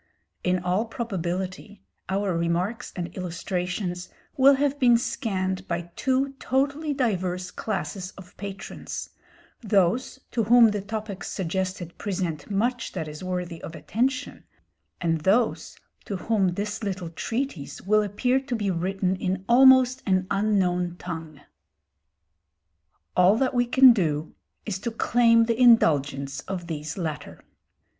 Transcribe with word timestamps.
In 0.43 0.57
all 0.57 0.85
probability 0.85 1.83
our 2.09 2.35
remarks 2.35 2.91
and 2.95 3.15
illustrations 3.15 4.09
will 4.35 4.55
have 4.55 4.79
been 4.79 4.97
scanned 4.97 5.67
by 5.67 5.91
two 5.95 6.33
totally 6.39 6.91
diverse 6.91 7.51
classes 7.51 8.09
of 8.17 8.35
patrons, 8.35 9.11
those 9.61 10.19
to 10.31 10.45
whom 10.45 10.69
the 10.71 10.81
topics 10.81 11.29
suggested 11.29 11.95
present 11.99 12.49
much 12.49 12.93
that 12.93 13.07
is 13.07 13.23
worthy 13.23 13.61
of 13.61 13.75
attention, 13.75 14.43
and 14.99 15.21
those 15.21 15.77
to 16.05 16.15
whom 16.15 16.55
this 16.55 16.81
little 16.83 17.11
treatise 17.11 17.79
will 17.83 18.01
appear 18.01 18.39
to 18.39 18.55
be 18.55 18.71
written 18.71 19.15
in 19.15 19.45
almost 19.47 20.01
an 20.07 20.25
unknown 20.31 20.95
tongue. 20.97 21.41
All 23.15 23.37
that 23.37 23.53
we 23.53 23.67
can 23.67 23.93
do 23.93 24.33
is 24.65 24.79
to 24.79 24.89
claim 24.89 25.43
the 25.45 25.61
indulgence 25.61 26.39
of 26.47 26.65
these 26.65 26.97
latter. 26.97 27.43